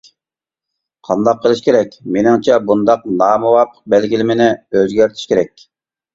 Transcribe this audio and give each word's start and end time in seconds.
قانداق 1.09 1.43
قىلىش 1.43 1.61
كېرەك؟ 1.65 1.93
مېنىڭچە، 2.15 2.57
بۇنداق 2.71 3.05
نامۇۋاپىق 3.21 3.85
بەلگىلىمىنى 3.95 4.51
ئۆزگەرتىش 4.81 5.31
كېرەك. 5.35 5.65